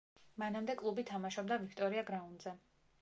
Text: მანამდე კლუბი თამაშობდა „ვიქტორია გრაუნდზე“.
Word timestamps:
მანამდე 0.43 0.75
კლუბი 0.79 1.05
თამაშობდა 1.11 1.59
„ვიქტორია 1.67 2.05
გრაუნდზე“. 2.11 2.57